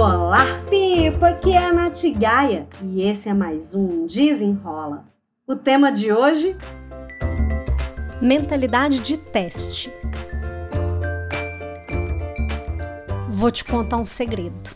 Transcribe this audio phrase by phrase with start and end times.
[0.00, 1.30] Olá, Pipa!
[1.30, 5.04] Aqui é a Nath Gaia e esse é mais um Desenrola.
[5.44, 6.56] O tema de hoje?
[8.22, 9.92] Mentalidade de teste.
[13.28, 14.70] Vou te contar um segredo.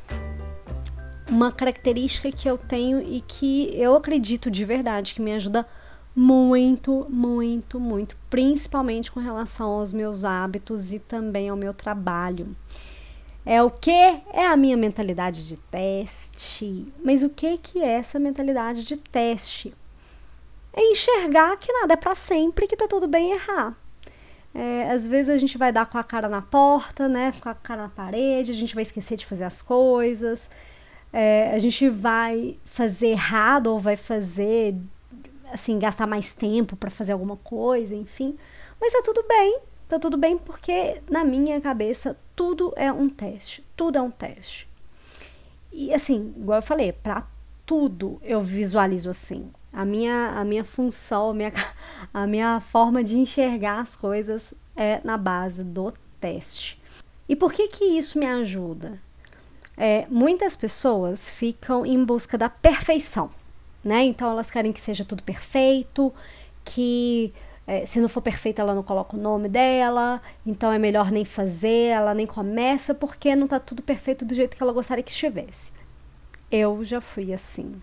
[1.30, 5.64] Uma característica que eu tenho e que eu acredito de verdade que me ajuda
[6.16, 12.56] muito, muito, muito, principalmente com relação aos meus hábitos e também ao meu trabalho.
[13.44, 13.90] É o que?
[13.90, 16.86] É a minha mentalidade de teste.
[17.04, 19.74] Mas o que que é essa mentalidade de teste?
[20.72, 23.76] É enxergar que nada é para sempre, que tá tudo bem errar.
[24.54, 27.32] É, às vezes a gente vai dar com a cara na porta, né?
[27.40, 30.48] Com a cara na parede, a gente vai esquecer de fazer as coisas.
[31.12, 34.76] É, a gente vai fazer errado ou vai fazer
[35.52, 38.38] assim, gastar mais tempo para fazer alguma coisa, enfim.
[38.80, 43.64] Mas tá tudo bem, tá tudo bem porque na minha cabeça tudo é um teste,
[43.76, 44.68] tudo é um teste.
[45.72, 47.26] E assim, igual eu falei, para
[47.64, 49.50] tudo eu visualizo assim.
[49.72, 51.52] A minha, a minha função, a minha,
[52.12, 56.80] a minha forma de enxergar as coisas é na base do teste.
[57.28, 59.00] E por que que isso me ajuda?
[59.76, 63.30] É, muitas pessoas ficam em busca da perfeição
[63.84, 64.04] né?
[64.04, 66.12] Então elas querem que seja tudo perfeito,
[66.64, 67.32] que
[67.72, 71.24] é, se não for perfeito ela não coloca o nome dela, então é melhor nem
[71.24, 75.10] fazer, ela nem começa porque não tá tudo perfeito do jeito que ela gostaria que
[75.10, 75.72] estivesse.
[76.50, 77.80] Eu já fui assim.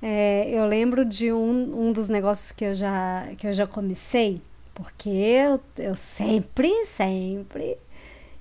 [0.00, 4.40] É, eu lembro de um, um dos negócios que eu já, que eu já comecei,
[4.72, 7.76] porque eu, eu sempre, sempre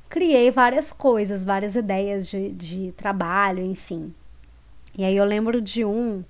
[0.07, 4.13] criei várias coisas, várias ideias de, de trabalho, enfim.
[4.95, 6.23] E aí eu lembro de um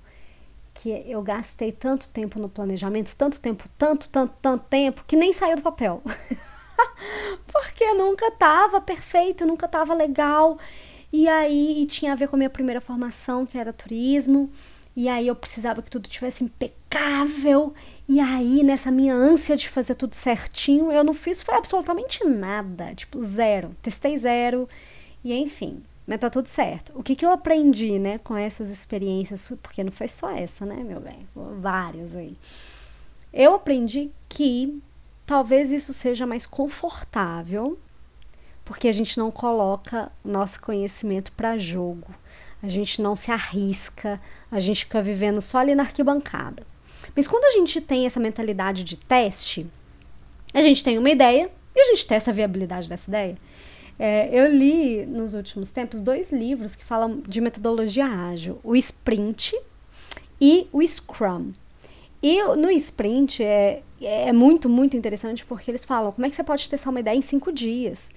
[0.76, 5.32] que eu gastei tanto tempo no planejamento, tanto tempo, tanto, tanto, tanto tempo, que nem
[5.32, 6.02] saiu do papel.
[7.50, 10.58] Porque nunca tava perfeito, nunca tava legal.
[11.12, 14.50] E aí e tinha a ver com a minha primeira formação, que era turismo.
[14.94, 17.74] E aí eu precisava que tudo tivesse impecável.
[18.08, 22.94] E aí, nessa minha ânsia de fazer tudo certinho, eu não fiz foi absolutamente nada.
[22.94, 23.74] Tipo, zero.
[23.82, 24.68] Testei zero.
[25.24, 26.92] E enfim, mas tá tudo certo.
[26.94, 30.76] O que, que eu aprendi, né, com essas experiências, porque não foi só essa, né,
[30.76, 31.26] meu bem,
[31.60, 32.36] várias aí.
[33.32, 34.80] Eu aprendi que
[35.26, 37.78] talvez isso seja mais confortável,
[38.64, 42.14] porque a gente não coloca nosso conhecimento para jogo.
[42.62, 46.64] A gente não se arrisca, a gente fica vivendo só ali na arquibancada.
[47.14, 49.66] Mas quando a gente tem essa mentalidade de teste,
[50.54, 53.36] a gente tem uma ideia e a gente testa a viabilidade dessa ideia.
[53.98, 59.58] É, eu li nos últimos tempos dois livros que falam de metodologia ágil: o Sprint
[60.40, 61.52] e o Scrum.
[62.22, 66.44] E no Sprint é, é muito, muito interessante porque eles falam como é que você
[66.44, 68.12] pode testar uma ideia em cinco dias.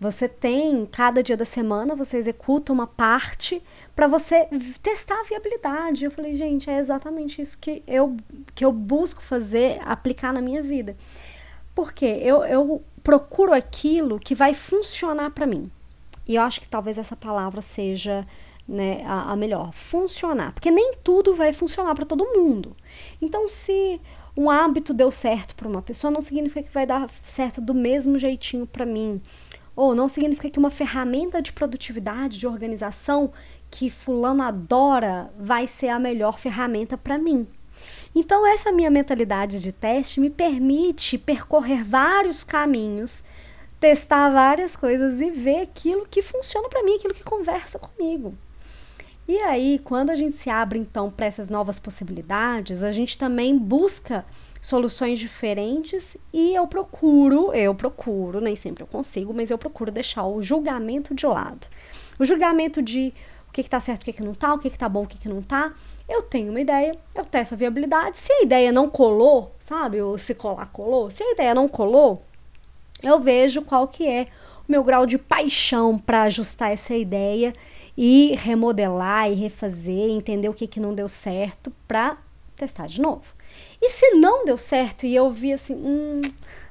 [0.00, 3.60] Você tem, cada dia da semana, você executa uma parte
[3.96, 4.46] para você
[4.80, 6.04] testar a viabilidade.
[6.04, 8.16] Eu falei, gente, é exatamente isso que eu,
[8.54, 10.96] que eu busco fazer, aplicar na minha vida.
[11.78, 15.70] Porque eu, eu procuro aquilo que vai funcionar para mim.
[16.26, 18.26] E eu acho que talvez essa palavra seja
[18.66, 22.76] né, a, a melhor, funcionar, porque nem tudo vai funcionar para todo mundo.
[23.22, 24.00] Então, se
[24.36, 28.18] um hábito deu certo para uma pessoa, não significa que vai dar certo do mesmo
[28.18, 29.22] jeitinho para mim.
[29.76, 33.32] Ou não significa que uma ferramenta de produtividade, de organização
[33.70, 37.46] que fulano adora, vai ser a melhor ferramenta para mim.
[38.20, 43.22] Então, essa minha mentalidade de teste me permite percorrer vários caminhos,
[43.78, 48.34] testar várias coisas e ver aquilo que funciona para mim, aquilo que conversa comigo.
[49.28, 53.56] E aí, quando a gente se abre então para essas novas possibilidades, a gente também
[53.56, 54.26] busca
[54.60, 60.26] soluções diferentes e eu procuro, eu procuro, nem sempre eu consigo, mas eu procuro deixar
[60.26, 61.68] o julgamento de lado.
[62.18, 63.14] O julgamento de
[63.48, 65.18] o que está certo, o que, que não está, o que está bom, o que,
[65.18, 65.72] que não está,
[66.08, 68.16] eu tenho uma ideia, eu testo a viabilidade.
[68.16, 70.00] Se a ideia não colou, sabe?
[70.00, 71.10] Ou se colar, colou.
[71.10, 72.22] Se a ideia não colou,
[73.02, 74.28] eu vejo qual que é
[74.66, 77.52] o meu grau de paixão para ajustar essa ideia
[77.96, 82.16] e remodelar e refazer, entender o que, que não deu certo para
[82.56, 83.24] testar de novo.
[83.80, 86.20] E se não deu certo e eu vi assim, hum,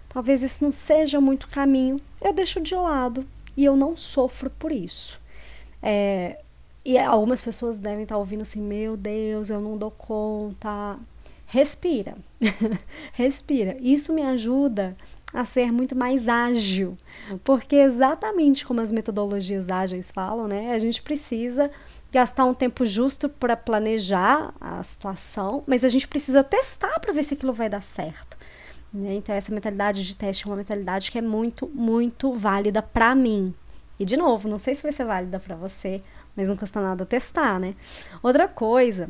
[0.10, 3.26] talvez isso não seja muito caminho, eu deixo de lado
[3.56, 5.20] e eu não sofro por isso.
[5.82, 6.40] É,
[6.88, 10.98] e algumas pessoas devem estar ouvindo assim: meu Deus, eu não dou conta.
[11.46, 12.16] Respira,
[13.12, 13.76] respira.
[13.82, 14.96] Isso me ajuda
[15.34, 16.98] a ser muito mais ágil,
[17.44, 20.72] porque exatamente como as metodologias ágeis falam, né?
[20.72, 21.70] A gente precisa
[22.10, 27.26] gastar um tempo justo para planejar a situação, mas a gente precisa testar para ver
[27.26, 28.38] se aquilo vai dar certo.
[28.94, 29.16] Né?
[29.16, 33.54] Então essa mentalidade de teste é uma mentalidade que é muito, muito válida para mim.
[34.00, 36.02] E de novo, não sei se vai ser válida para você,
[36.38, 37.76] mas não custa nada testar, né?
[38.22, 39.10] Outra coisa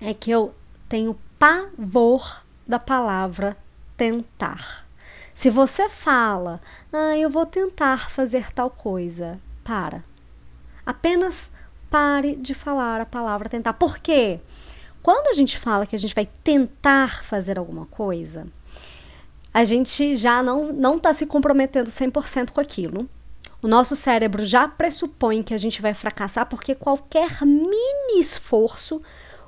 [0.00, 0.52] é que eu
[0.88, 3.56] tenho pavor da palavra
[3.96, 4.84] tentar.
[5.32, 6.60] Se você fala,
[6.92, 10.04] ah, eu vou tentar fazer tal coisa, para.
[10.84, 11.52] Apenas
[11.88, 13.74] pare de falar a palavra tentar.
[13.74, 14.40] Por quê?
[15.02, 18.46] Quando a gente fala que a gente vai tentar fazer alguma coisa,
[19.54, 23.08] a gente já não está se comprometendo 100% com aquilo.
[23.62, 29.00] O nosso cérebro já pressupõe que a gente vai fracassar porque qualquer mini esforço,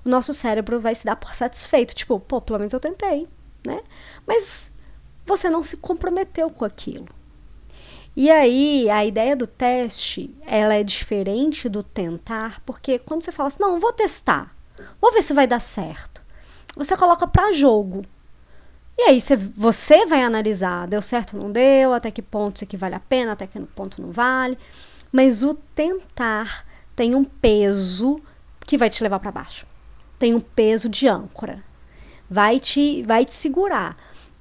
[0.05, 1.94] o nosso cérebro vai se dar por satisfeito.
[1.94, 3.26] Tipo, pô, pelo menos eu tentei,
[3.66, 3.82] né?
[4.25, 4.72] Mas
[5.26, 7.08] você não se comprometeu com aquilo.
[8.16, 13.49] E aí, a ideia do teste, ela é diferente do tentar, porque quando você fala
[13.49, 14.55] assim, não, vou testar,
[15.00, 16.22] vou ver se vai dar certo,
[16.76, 18.05] você coloca para jogo.
[18.96, 22.64] E aí você, você vai analisar, deu certo ou não deu, até que ponto isso
[22.64, 24.56] aqui vale a pena, até que ponto não vale.
[25.11, 26.64] Mas o tentar
[26.94, 28.20] tem um peso
[28.67, 29.67] que vai te levar para baixo.
[30.19, 31.62] Tem um peso de âncora.
[32.31, 33.96] Vai te, vai te segurar.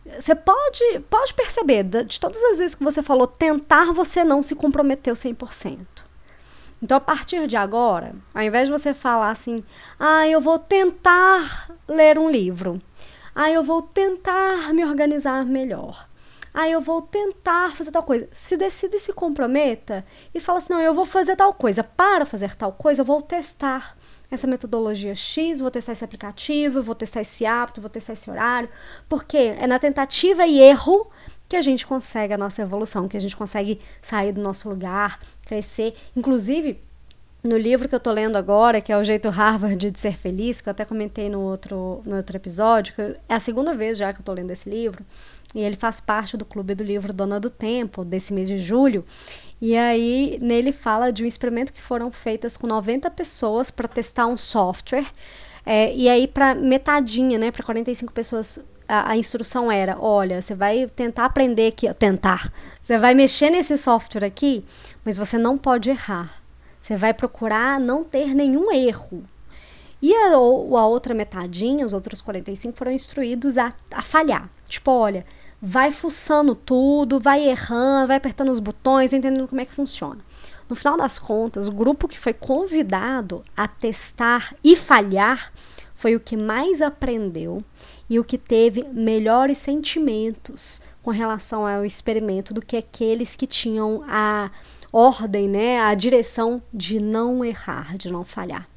[0.06, 4.54] Você pode, pode perceber, de todas as vezes que você falou tentar, você não se
[4.54, 5.80] comprometeu 100%.
[6.82, 9.64] Então, a partir de agora, ao invés de você falar assim,
[9.98, 12.82] ah, eu vou tentar ler um livro,
[13.36, 16.08] ah, eu vou tentar me organizar melhor,
[16.54, 18.30] ah, eu vou tentar fazer tal coisa.
[18.32, 21.84] Se decide e se comprometa e fala assim, não, eu vou fazer tal coisa.
[21.84, 23.98] Para fazer tal coisa, eu vou testar
[24.30, 28.70] essa metodologia X, vou testar esse aplicativo, vou testar esse hábito, vou testar esse horário,
[29.10, 31.10] porque é na tentativa e erro
[31.50, 35.20] que a gente consegue a nossa evolução, que a gente consegue sair do nosso lugar,
[35.46, 35.96] crescer.
[36.16, 36.80] Inclusive,
[37.44, 40.62] no livro que eu tô lendo agora, que é O Jeito Harvard de Ser Feliz,
[40.62, 44.14] que eu até comentei no outro, no outro episódio, que é a segunda vez já
[44.14, 45.04] que eu tô lendo esse livro,
[45.54, 49.06] e ele faz parte do clube do livro Dona do Tempo, desse mês de julho.
[49.62, 54.26] E aí, nele fala de um experimento que foram feitas com 90 pessoas para testar
[54.28, 55.06] um software.
[55.66, 60.56] É, e aí, para metadinha, né, para 45 pessoas, a, a, instrução era: olha, você
[60.56, 62.52] vai tentar aprender aqui, tentar.
[62.82, 64.66] Você vai mexer nesse software aqui,
[65.06, 66.43] mas você não pode errar.
[66.84, 69.24] Você vai procurar não ter nenhum erro.
[70.02, 74.50] E a, a outra metadinha, os outros 45, foram instruídos a, a falhar.
[74.68, 75.26] Tipo, olha,
[75.62, 80.20] vai fuçando tudo, vai errando, vai apertando os botões, entendendo como é que funciona.
[80.68, 85.54] No final das contas, o grupo que foi convidado a testar e falhar
[85.96, 87.64] foi o que mais aprendeu
[88.10, 94.04] e o que teve melhores sentimentos com relação ao experimento do que aqueles que tinham
[94.06, 94.52] a
[94.94, 98.68] ordem, né, a direção de não errar, de não falhar.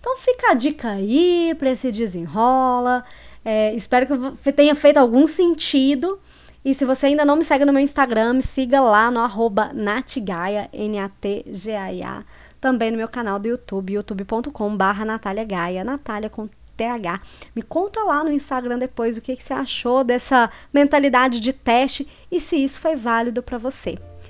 [0.00, 3.04] Então fica a dica aí para esse desenrola.
[3.44, 4.06] É, espero
[4.42, 6.18] que tenha feito algum sentido.
[6.64, 9.70] E se você ainda não me segue no meu Instagram, me siga lá no arroba
[9.72, 12.24] natgaia, N-A-T-G-A-I-A.
[12.60, 17.20] Também no meu canal do YouTube, youtube.com Natália Gaia, Natália com TH.
[17.54, 22.06] Me conta lá no Instagram depois o que, que você achou dessa mentalidade de teste
[22.30, 23.96] e se isso foi válido para você.